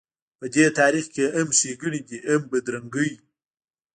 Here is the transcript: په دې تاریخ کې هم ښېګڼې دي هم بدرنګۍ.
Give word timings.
په 0.39 0.45
دې 0.53 0.65
تاریخ 0.79 1.05
کې 1.15 1.25
هم 1.35 1.47
ښېګڼې 1.57 2.01
دي 2.07 2.17
هم 2.29 2.41
بدرنګۍ. 2.51 3.11